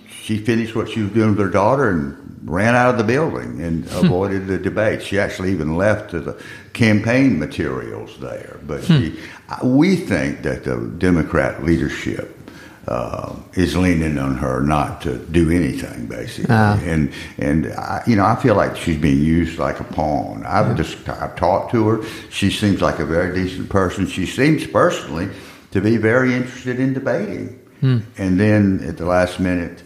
[0.09, 3.61] she finished what she was doing with her daughter and ran out of the building
[3.63, 5.03] and avoided the debate.
[5.03, 6.41] She actually even left the
[6.75, 8.61] campaign materials there.
[8.67, 9.19] But she,
[9.63, 12.39] we think that the Democrat leadership
[12.87, 16.55] uh, is leaning on her not to do anything, basically.
[16.55, 16.79] Ah.
[16.83, 20.45] And and I, you know, I feel like she's being used like a pawn.
[20.45, 22.05] I've just I've talked to her.
[22.31, 24.07] She seems like a very decent person.
[24.07, 25.31] She seems personally
[25.71, 27.59] to be very interested in debating.
[27.81, 27.99] Hmm.
[28.19, 29.83] And then at the last minute.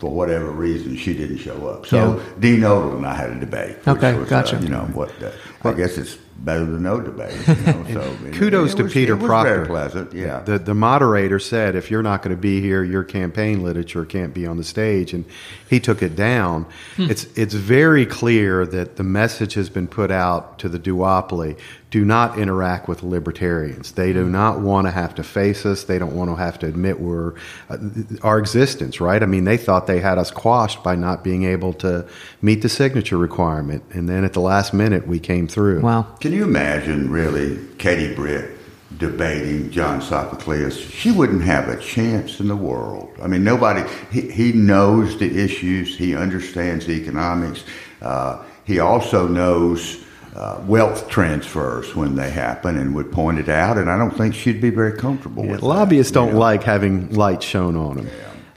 [0.00, 1.86] For whatever reason, she didn't show up.
[1.86, 2.22] So Yeah.
[2.40, 3.76] Dean Odle and I had a debate.
[3.86, 4.56] Okay, was, gotcha.
[4.56, 5.10] Uh, you know what?
[5.22, 5.30] Uh,
[5.62, 7.36] I guess it's better than no debate.
[7.46, 9.54] You know, so and Kudos it to was- Peter it was Proctor.
[9.56, 10.12] Very pleasant.
[10.14, 10.40] Yeah.
[10.40, 14.32] The the moderator said, if you're not going to be here, your campaign literature can't
[14.32, 15.26] be on the stage, and
[15.68, 16.64] he took it down.
[16.96, 21.58] It's it's very clear that the message has been put out to the duopoly:
[21.90, 23.92] do not interact with libertarians.
[23.92, 25.84] They do not want to have to face us.
[25.84, 27.34] They don't want to have to admit we're
[27.68, 27.78] uh,
[28.22, 29.00] our existence.
[29.00, 29.22] Right?
[29.22, 32.06] I mean, they thought they had us quashed by not being able to
[32.42, 35.80] meet the signature requirement, and then at the last minute we came through.
[35.80, 36.02] Wow.
[36.20, 38.56] Can you imagine, really, Katie Britt
[38.96, 40.78] debating John Sophocleus?
[40.78, 43.10] She wouldn't have a chance in the world.
[43.20, 47.64] I mean, nobody, he, he knows the issues, he understands economics,
[48.00, 50.04] uh, he also knows.
[50.34, 54.32] Uh, wealth transfers when they happen and would point it out, and I don't think
[54.34, 56.38] she'd be very comfortable Yeah, with lobbyists that, don't know?
[56.38, 58.08] like having light shown on them.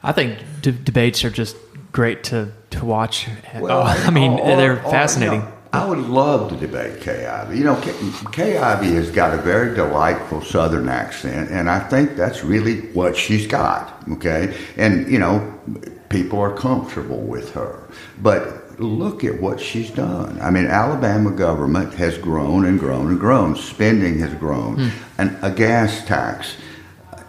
[0.04, 1.56] I think d- debates are just
[1.92, 3.28] great to, to watch.
[3.60, 5.40] Well, oh, I mean, or- they're or, fascinating.
[5.42, 7.58] you know, I would love to debate Kay Ivey.
[7.58, 7.96] You know, Kay,
[8.32, 13.18] Kay Ivey has got a very delightful Southern accent, and I think that's really what
[13.18, 13.98] she's got.
[14.12, 15.40] Okay, and you know,
[16.14, 17.84] people are comfortable with her,
[18.22, 20.40] but look at what she's done.
[20.42, 23.56] I mean, Alabama government has grown and grown and grown.
[23.56, 26.56] Spending has grown, and a gas tax,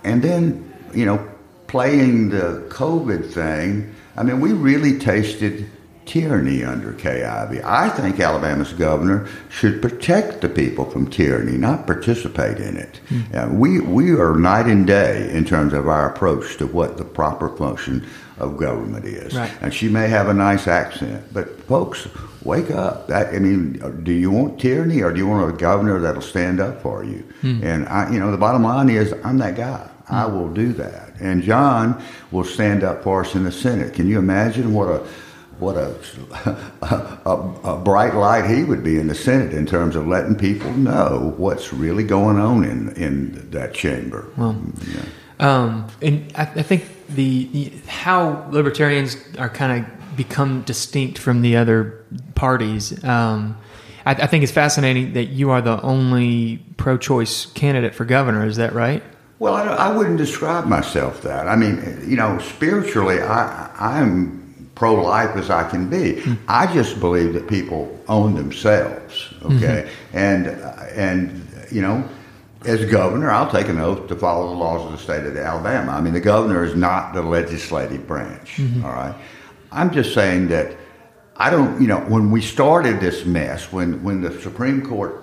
[0.04, 1.26] and then you know,
[1.66, 3.94] playing the COVID thing.
[4.16, 5.68] I mean, we really tasted
[6.06, 7.60] tyranny under Kay Ivey.
[7.64, 13.00] I think Alabama's governor should protect the people from tyranny, not participate in it.
[13.34, 17.04] Uh, we we are night and day in terms of our approach to what the
[17.04, 18.06] proper function
[18.38, 19.34] of government is.
[19.34, 19.52] Right.
[19.60, 22.08] And she may have a nice accent, but folks,
[22.42, 23.06] wake up.
[23.08, 26.60] That, I mean, do you want tyranny or do you want a governor that'll stand
[26.60, 27.24] up for you?
[27.62, 29.88] And I, you know, the bottom line is, I'm that guy.
[30.08, 31.14] I will do that.
[31.20, 33.94] And John will stand up for us in the Senate.
[33.94, 35.06] Can you imagine what a
[35.58, 35.94] what a,
[37.22, 37.30] a,
[37.64, 41.32] a bright light he would be in the Senate in terms of letting people know
[41.36, 44.26] what's really going on in in that chamber.
[44.88, 45.04] Yeah.
[45.38, 51.56] Um, and I, I think the, how libertarians are kind of become distinct from the
[51.56, 53.02] other parties.
[53.04, 53.56] Um,
[54.06, 58.46] I, I think it's fascinating that you are the only pro-choice candidate for governor.
[58.46, 59.02] Is that right?
[59.38, 61.48] Well, I, I wouldn't describe myself that.
[61.48, 66.22] I mean, you know, spiritually, I I'm pro-life as I can be.
[66.48, 69.34] I just believe that people own themselves.
[69.42, 72.08] Okay, and uh, and you know.
[72.64, 75.92] As governor, I'll take an oath to follow the laws of the state of Alabama.
[75.92, 78.56] I mean, the governor is not the legislative branch.
[78.56, 78.84] Mm-hmm.
[78.84, 79.14] all right,
[79.70, 80.76] I'm just saying that
[81.36, 81.80] I don't.
[81.80, 85.22] You know, when we started this mess, when when the Supreme Court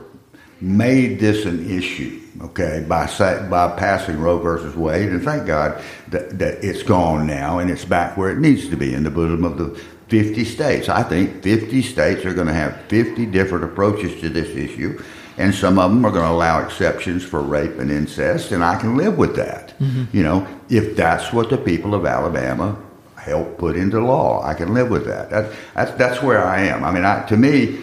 [0.62, 3.08] made this an issue, okay, by
[3.50, 7.86] by passing Roe versus Wade, and thank God that, that it's gone now and it's
[7.86, 10.90] back where it needs to be in the bosom of the 50 states.
[10.90, 15.02] I think 50 states are going to have 50 different approaches to this issue,
[15.42, 18.80] and some of them are going to allow exceptions for rape and incest, and I
[18.80, 19.78] can live with that.
[19.80, 20.16] Mm-hmm.
[20.16, 22.78] You know, if that's what the people of Alabama
[23.16, 25.32] help put into law, I can live with that.
[25.32, 26.84] that that's, that's where I am.
[26.84, 27.80] I mean, I, to me,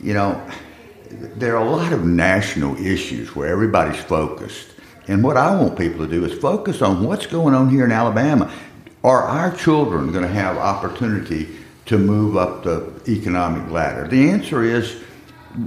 [0.00, 0.42] you know,
[1.36, 4.70] there are a lot of national issues where everybody's focused.
[5.06, 7.92] And what I want people to do is focus on what's going on here in
[7.92, 8.50] Alabama.
[9.02, 11.48] Are our children going to have opportunity
[11.84, 14.08] to move up the economic ladder?
[14.08, 15.02] The answer is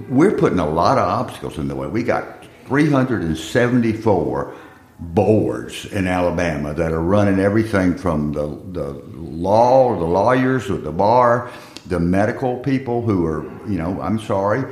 [0.10, 1.88] we're putting a lot of obstacles in the way.
[1.88, 4.54] We got 374
[5.00, 10.78] boards in Alabama that are running everything from the, the law, or the lawyers, or
[10.78, 11.52] the bar,
[11.88, 14.64] the medical people who are, you know, I'm sorry,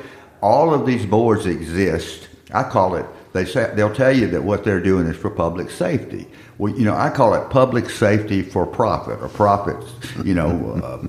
[0.41, 2.27] all of these boards exist.
[2.53, 3.05] I call it.
[3.33, 6.25] They say they'll tell you that what they're doing is for public safety.
[6.57, 9.91] Well, you know, I call it public safety for profit or profits.
[10.23, 11.07] You know, uh,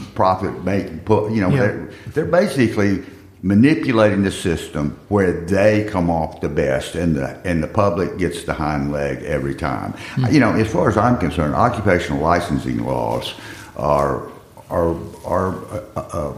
[0.14, 1.02] profit making.
[1.08, 1.56] You know, Yeah.
[1.60, 3.02] they're, they're basically
[3.42, 8.44] manipulating the system where they come off the best and the and the public gets
[8.44, 9.94] the hind leg every time.
[10.30, 13.34] You know, as far as I'm concerned, occupational licensing laws
[13.76, 14.28] are
[14.70, 15.54] are are
[15.96, 16.34] uh, uh,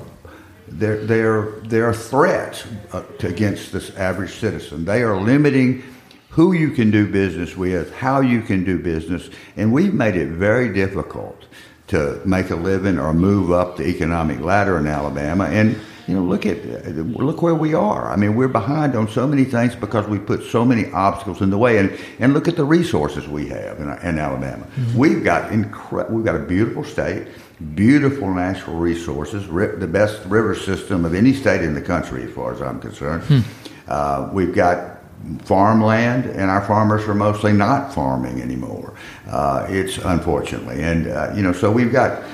[0.69, 4.85] they're they're they're a threat uh, to, against this average citizen.
[4.85, 5.83] They are limiting
[6.29, 10.29] who you can do business with, how you can do business, and we've made it
[10.29, 11.45] very difficult
[11.89, 15.47] to make a living or move up the economic ladder in Alabama.
[15.47, 15.77] And
[16.11, 16.65] you know, look at
[16.97, 18.11] look where we are.
[18.11, 21.51] I mean, we're behind on so many things because we put so many obstacles in
[21.51, 21.79] the way.
[21.79, 24.65] And and look at the resources we have in, in Alabama.
[24.65, 24.99] Mm-hmm.
[24.99, 27.29] We've got incre- we've got a beautiful state,
[27.77, 32.53] beautiful natural resources, the best river system of any state in the country, as far
[32.53, 33.23] as I'm concerned.
[33.25, 33.41] Hmm.
[33.87, 34.99] Uh, we've got
[35.45, 38.95] farmland, and our farmers are mostly not farming anymore.
[39.31, 42.25] Uh, it's unfortunately, and uh, you know, so we've got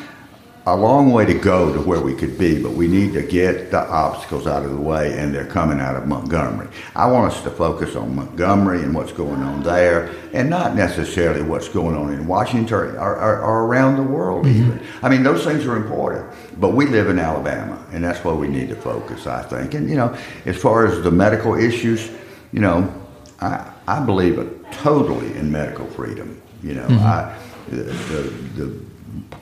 [0.67, 3.71] a long way to go to where we could be, but we need to get
[3.71, 6.67] the obstacles out of the way, and they're coming out of Montgomery.
[6.97, 11.43] I want us to focus on Montgomery and what's going on there, and not necessarily
[11.43, 14.73] what's going on in Washington or, or, or around the world, mm-hmm.
[14.73, 14.87] even.
[15.03, 18.49] I mean, those things are important, but we live in Alabama, and that's where we
[18.49, 19.75] need to focus, I think.
[19.75, 22.11] And, you know, as far as the medical issues,
[22.53, 22.93] you know,
[23.41, 24.37] I, I believe
[24.73, 26.43] totally in medical freedom.
[26.63, 27.07] You know, mm-hmm.
[27.07, 28.23] I, the, the,
[28.65, 28.86] the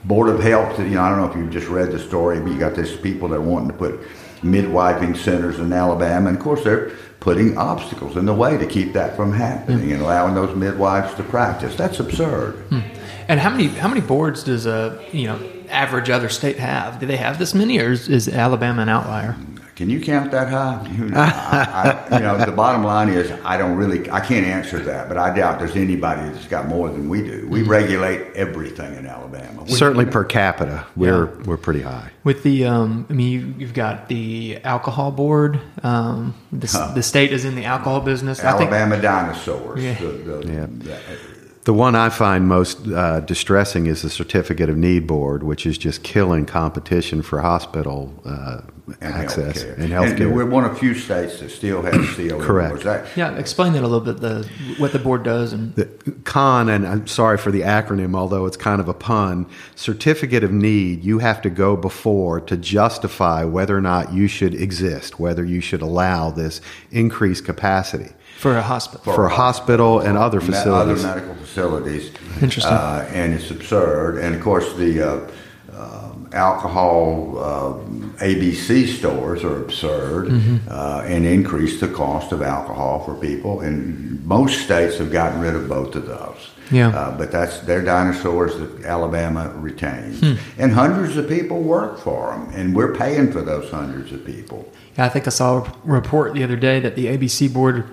[0.05, 2.53] Board of Health, you know, I don't know if you've just read the story, but
[2.53, 4.01] you got these people that are wanting to put
[4.43, 8.93] midwifing centers in Alabama, and of course they're putting obstacles in the way to keep
[8.93, 11.75] that from happening and allowing those midwives to practice.
[11.75, 12.53] That's absurd.
[12.69, 12.81] Hmm.
[13.29, 17.01] And how many how many boards does a you know average other state have?
[17.01, 19.37] Do they have this many, or is, is Alabama an outlier?
[19.77, 20.81] Can you count that high?
[21.15, 25.09] I, I, you know, the bottom line is I don't really, I can't answer that,
[25.09, 27.49] but I doubt there's anybody that's got more than we do.
[27.49, 27.71] We mm-hmm.
[27.71, 29.65] regulate everything in Alabama.
[29.65, 31.43] We, Certainly per capita, we're yeah.
[31.45, 32.13] we're pretty high.
[32.23, 35.61] With the, um, I mean, you, have got the alcohol board.
[35.83, 36.93] Um, the, huh.
[36.95, 38.39] the, state is in the alcohol business.
[38.41, 39.83] Alabama think, dinosaurs.
[39.83, 39.95] Yeah.
[39.95, 41.17] The, the, yeah.
[41.65, 45.67] The, the one I find most uh, distressing is the Certificate of Need Board, which
[45.67, 48.61] is just killing competition for hospital uh,
[49.01, 49.79] and access healthcare.
[49.79, 50.21] and healthcare.
[50.27, 52.83] And we're one of few states that still have CON Correct.
[52.85, 54.21] That, yeah, explain that a little bit.
[54.21, 54.49] The
[54.79, 55.87] what the board does and the
[56.25, 59.47] CON, and I'm sorry for the acronym, although it's kind of a pun.
[59.75, 61.03] Certificate of Need.
[61.03, 65.61] You have to go before to justify whether or not you should exist, whether you
[65.61, 68.13] should allow this increased capacity.
[68.39, 69.05] For a hospital.
[69.05, 71.05] For, for a hospital, and other facilities.
[71.05, 72.13] Other medical facilities.
[72.41, 72.73] Interesting.
[72.73, 74.19] Uh, and it's absurd.
[74.19, 75.31] And of course, the uh,
[75.73, 80.57] uh, alcohol uh, ABC stores are absurd mm-hmm.
[80.69, 83.61] Uh, and increase the cost of alcohol for people.
[83.61, 86.51] And most states have gotten rid of both of those.
[86.71, 86.89] Yeah.
[86.89, 90.35] Uh, but that's they're dinosaurs that Alabama retains, hmm.
[90.59, 94.73] and hundreds of people work for them, and we're paying for those hundreds of people.
[94.97, 97.91] Yeah, I think I saw a report the other day that the ABC board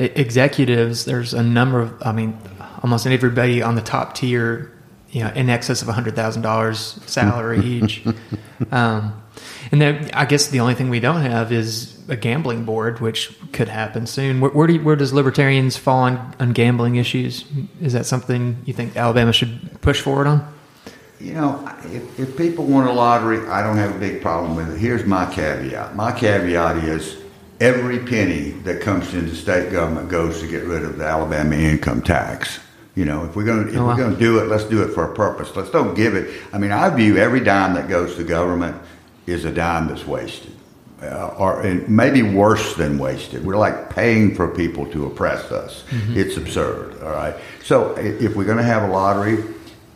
[0.00, 2.38] executives, there's a number of, I mean,
[2.82, 4.72] almost everybody on the top tier,
[5.10, 8.04] you know, in excess of hundred thousand dollars salary each.
[8.70, 9.20] Um,
[9.72, 13.36] and then I guess the only thing we don't have is a gambling board, which
[13.52, 14.40] could happen soon.
[14.40, 17.44] Where, where, do you, where does libertarians fall on, on gambling issues?
[17.80, 20.54] Is that something you think Alabama should push forward on?
[21.20, 24.72] You know, if, if people want a lottery, I don't have a big problem with
[24.72, 24.78] it.
[24.78, 25.94] Here's my caveat.
[25.94, 27.19] My caveat is
[27.60, 32.02] every penny that comes into state government goes to get rid of the Alabama income
[32.02, 32.58] tax.
[32.96, 33.88] You know, if we're going to if oh, wow.
[33.88, 35.54] we're going to do it, let's do it for a purpose.
[35.54, 36.42] Let's don't give it.
[36.52, 38.76] I mean, I view every dime that goes to government
[39.26, 40.52] is a dime that's wasted,
[41.02, 43.44] uh, or maybe worse than wasted.
[43.44, 45.84] We're like paying for people to oppress us.
[45.90, 46.16] Mm-hmm.
[46.16, 47.00] It's absurd.
[47.02, 47.36] All right.
[47.62, 49.44] So if we're going to have a lottery,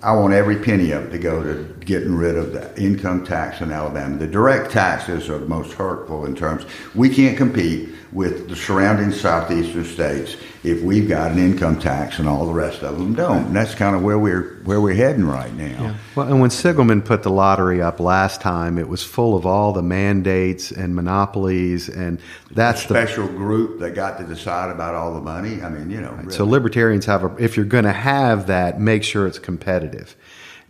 [0.04, 3.62] I want every penny of it to go to getting rid of the income tax
[3.62, 4.18] in Alabama.
[4.18, 9.10] The direct taxes are the most hurtful in terms we can't compete with the surrounding
[9.10, 13.46] southeastern states if we've got an income tax and all the rest of them don't.
[13.46, 15.82] And that's kind of where we're where we're heading right now.
[15.82, 15.96] Yeah.
[16.14, 19.72] Well, and when Siegelman put the lottery up last time, it was full of all
[19.72, 22.20] the mandates and monopolies, and
[22.52, 25.60] that's the special the, group that got to decide about all the money.
[25.60, 26.12] I mean, you know.
[26.12, 26.32] Really.
[26.32, 30.16] So libertarians have a if you're going to have that, make sure it's competitive.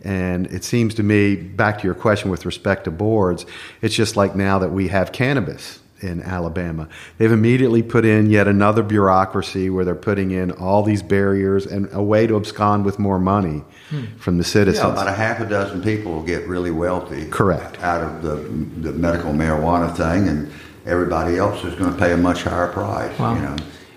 [0.01, 3.45] And it seems to me, back to your question with respect to boards,
[3.81, 6.87] it's just like now that we have cannabis in Alabama.
[7.17, 11.89] They've immediately put in yet another bureaucracy where they're putting in all these barriers and
[11.91, 14.05] a way to abscond with more money hmm.
[14.17, 14.85] from the citizens.
[14.85, 17.25] Yeah, about a half a dozen people will get really wealthy.
[17.29, 17.81] Correct.
[17.81, 18.35] Out of the,
[18.89, 20.51] the medical marijuana thing, and
[20.85, 23.17] everybody else is going to pay a much higher price.
[23.19, 23.35] Wow.
[23.35, 23.55] You know?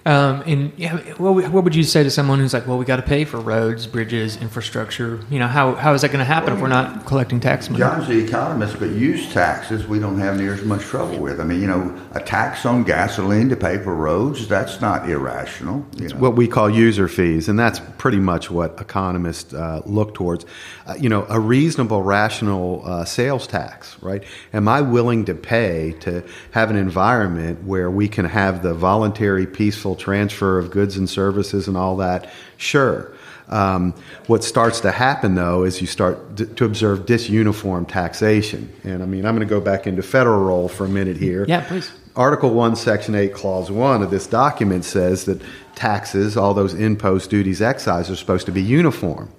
[0.08, 2.96] Um, and yeah, what, what would you say to someone who's like, well, we got
[2.96, 5.20] to pay for roads, bridges, infrastructure?
[5.28, 7.68] You know, how, how is that going to happen well, if we're not collecting tax
[7.68, 7.80] money?
[7.80, 11.42] John's the economist, but use taxes we don't have near as much trouble with.
[11.42, 15.84] I mean, you know, a tax on gasoline to pay for roads, that's not irrational.
[15.98, 16.16] You know.
[16.16, 20.46] what we call user fees, and that's pretty much what economists uh, look towards.
[20.86, 24.24] Uh, you know, a reasonable, rational uh, sales tax, right?
[24.54, 29.46] Am I willing to pay to have an environment where we can have the voluntary,
[29.46, 33.12] peaceful transfer of goods and services and all that, sure.
[33.48, 33.94] Um,
[34.26, 38.72] what starts to happen, though, is you start d- to observe disuniform taxation.
[38.84, 41.46] And I mean, I'm going to go back into federal role for a minute here.
[41.48, 41.90] Yeah, please.
[42.14, 45.40] Article 1, Section 8, Clause 1 of this document says that
[45.76, 49.30] taxes, all those imposts, duties, excise, are supposed to be uniform.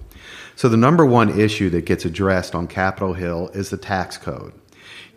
[0.56, 4.52] So the number one issue that gets addressed on Capitol Hill is the tax code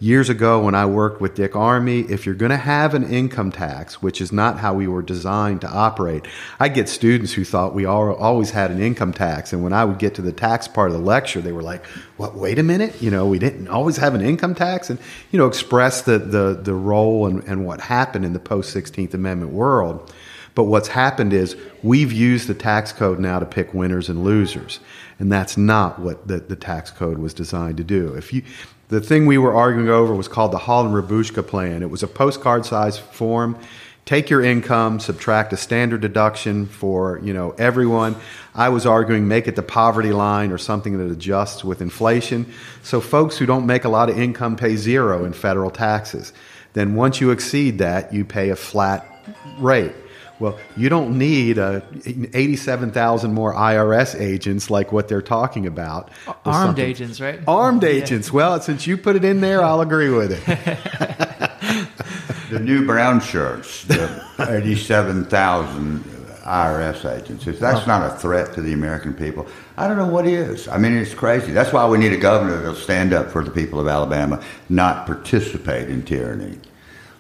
[0.04, 3.54] years ago when I worked with Dick Armey, if you're going to have an income
[3.54, 6.28] tax, which is not how we were designed to operate,
[6.60, 9.54] I get students who thought we all, always had an income tax.
[9.54, 11.86] And when I would get to the tax part of the lecture, they were like,
[12.18, 13.02] what, wait a minute?
[13.02, 15.00] You know, we didn't always have an income tax and,
[15.32, 19.14] you know, express the, the, the role and, and what happened in the post 16th
[19.14, 20.12] Amendment world.
[20.54, 24.82] But what's happened is we've used the tax code now to pick winners and losers.
[25.24, 28.14] And that's not what the, the tax code was designed to do.
[28.14, 28.44] If you,
[28.90, 31.82] the thing we were arguing over was called the Hall-Rabushka plan.
[31.82, 33.58] It was a postcard-sized form.
[34.04, 38.18] Take your income, subtract a standard deduction for you know everyone.
[38.54, 42.52] I was arguing make it the poverty line or something that adjusts with inflation.
[42.82, 46.34] So folks who don't make a lot of income pay zero in federal taxes.
[46.74, 49.08] Then once you exceed that, you pay a flat
[49.58, 49.94] rate.
[50.44, 56.12] Well, you don't need uh, 87,000 more IRS agents like what they're talking about.
[56.44, 57.40] Armed agents, right?
[57.48, 57.90] Armed yeah.
[57.90, 58.34] agents.
[58.34, 60.46] Well, since you put it in there, I'll agree with it.
[62.50, 67.48] the new brown shirts, the 87,000 IRS agents.
[67.48, 70.68] If that's not a threat to the American people, I don't know what is.
[70.68, 71.54] I mean, it's crazy.
[71.54, 75.06] That's why we need a governor that'll stand up for the people of Alabama, not
[75.06, 76.60] participate in tyranny.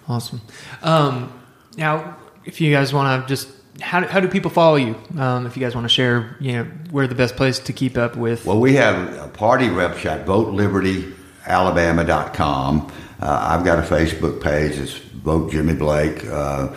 [0.10, 0.42] Awesome.
[0.82, 1.40] Um,
[1.78, 3.50] now, if you guys want to just
[3.82, 4.96] how, how do people follow you?
[5.18, 7.98] Um, if you guys want to share, you know, where the best place to keep
[7.98, 8.46] up with.
[8.46, 12.92] Well, we have a party website, votelibertyalabama.com.
[13.20, 14.78] Uh, I've got a Facebook page.
[14.78, 16.24] It's Vote Jimmy Blake.
[16.26, 16.76] Uh,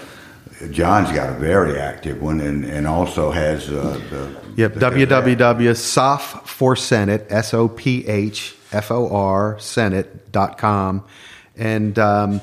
[0.71, 4.35] John's got a very active one and, and also has uh, the.
[4.57, 11.05] Yep, www.soph for Senate, S O P H F O R Senate.com.
[11.57, 12.41] And, um,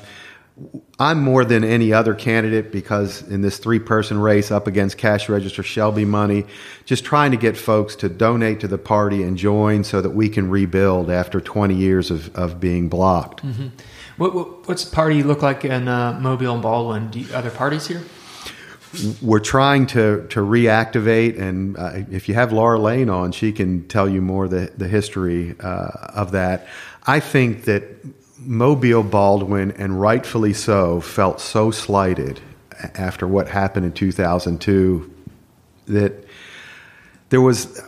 [1.00, 5.28] I'm more than any other candidate because in this three person race up against cash
[5.28, 6.44] register Shelby money,
[6.84, 10.28] just trying to get folks to donate to the party and join so that we
[10.28, 13.44] can rebuild after 20 years of, of being blocked.
[13.44, 13.68] Mm-hmm.
[14.16, 17.10] What, what, what's the party look like in uh, Mobile and Baldwin?
[17.10, 18.02] Do you, other parties here?
[19.20, 23.88] We're trying to, to reactivate, and uh, if you have Laura Lane on, she can
[23.88, 26.68] tell you more the, the history uh, of that.
[27.04, 27.82] I think that
[28.38, 32.40] Mobile Baldwin, and rightfully so, felt so slighted
[32.94, 35.10] after what happened in 2002
[35.86, 36.12] that
[37.28, 37.80] there was,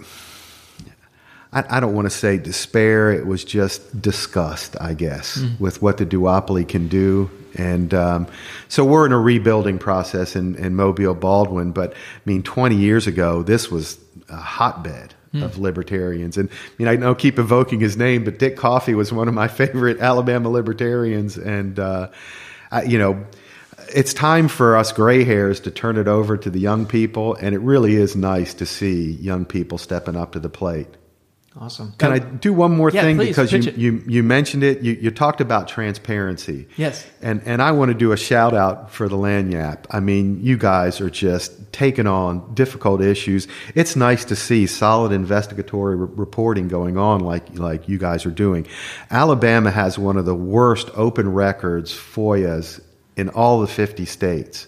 [1.53, 5.59] I, I don't want to say despair, it was just disgust, I guess, mm.
[5.59, 7.30] with what the duopoly can do.
[7.55, 8.26] And um,
[8.68, 13.07] so we're in a rebuilding process in, in Mobile Baldwin, but I mean, 20 years
[13.07, 15.43] ago, this was a hotbed Hmm.
[15.43, 16.37] of libertarians.
[16.37, 20.01] And I know keep evoking his name, but Dick Coffey was one of my favorite
[20.01, 21.37] Alabama libertarians.
[21.37, 22.09] And, uh,
[22.70, 23.24] I, you know,
[23.95, 27.34] it's time for us gray hairs to turn it over to the young people.
[27.34, 30.89] And it really is nice to see young people stepping up to the plate.
[31.59, 31.95] Awesome.
[31.97, 34.83] Can I do one more yeah, thing please, because you, you you mentioned it.
[34.83, 36.69] You, you talked about transparency.
[36.77, 37.07] Yes.
[37.23, 39.87] And and I want to do a shout out for the Lagniappe.
[39.91, 43.49] I mean, you guys are just taking on difficult issues.
[43.75, 48.31] It's nice to see solid investigatory re- reporting going on like like you guys are
[48.31, 48.67] doing.
[49.11, 52.83] Alabama has one of the worst open records FOIAs
[53.17, 54.67] in all the 50 states.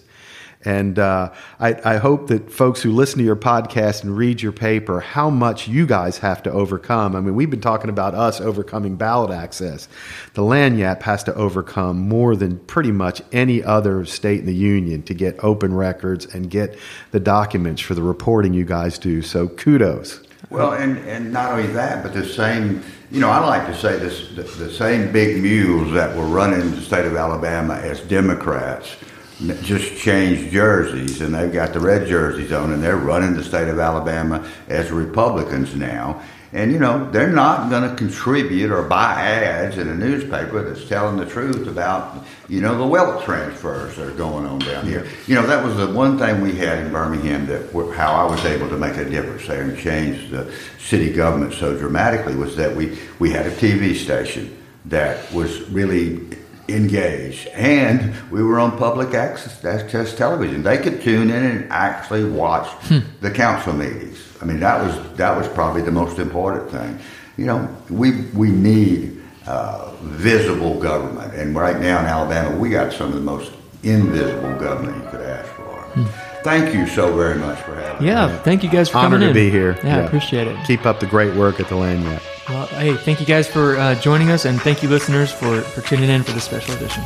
[0.65, 1.31] And uh,
[1.61, 5.29] I, I, hope that folks who listen to your podcast and read your paper, how
[5.29, 7.15] much you guys have to overcome.
[7.15, 9.87] I mean, we've been talking about us overcoming ballot access.
[10.33, 15.01] The Lagniappe has to overcome more than pretty much any other state in the union
[15.03, 16.77] to get open records and get
[17.11, 19.21] the documents for the reporting you guys do.
[19.21, 20.27] So kudos.
[20.49, 23.97] Well, and, and not only that, but the same, you know, I like to say
[23.97, 28.97] this, the, the same big mules that were running the state of Alabama as Democrats–
[29.39, 33.69] just changed jerseys and they've got the red jerseys on and they're running the state
[33.69, 36.21] of Alabama as Republicans now.
[36.51, 40.89] And you know, they're not going to contribute or buy ads in a newspaper that's
[40.89, 45.07] telling the truth about, you know, the wealth transfers that are going on down here.
[45.27, 48.43] You know, that was the one thing we had in Birmingham that how I was
[48.45, 52.75] able to make a difference there and change the city government so dramatically was that
[52.75, 56.38] we, we had a TV station that was really
[56.73, 57.47] engaged.
[57.49, 60.63] And we were on public access, access television.
[60.63, 62.99] They could tune in and actually watch hmm.
[63.21, 64.17] the council meetings.
[64.41, 66.99] I mean, that was that was probably the most important thing.
[67.37, 72.93] You know, we we need uh, visible government, and right now in Alabama, we got
[72.93, 73.51] some of the most
[73.83, 75.63] invisible government you could ask for.
[75.63, 76.05] Hmm.
[76.43, 78.33] Thank you so very much for having Yeah, me.
[78.33, 79.45] Yeah, thank you guys for Honored coming to in.
[79.47, 79.77] be here.
[79.83, 80.57] Yeah, I appreciate it.
[80.65, 82.21] Keep up the great work at the Lagniappe.
[82.49, 85.81] Well, hey, thank you guys for uh, joining us, and thank you, listeners, for, for
[85.81, 87.03] tuning in for this special edition.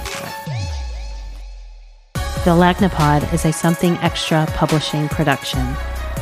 [2.45, 5.75] The Lagniappe Pod is a Something Extra publishing production.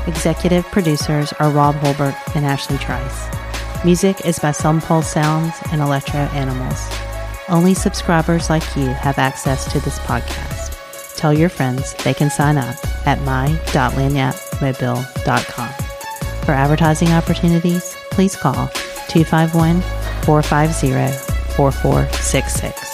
[0.07, 3.27] Executive producers are Rob Holbert and Ashley Trice.
[3.85, 6.89] Music is by Some Pulse Sounds and Electro Animals.
[7.47, 10.75] Only subscribers like you have access to this podcast.
[11.15, 15.69] Tell your friends they can sign up at my.lagniappemobile.com.
[16.43, 18.71] For advertising opportunities, please call
[19.13, 19.81] 251
[20.25, 21.11] 450
[21.57, 22.90] 4466.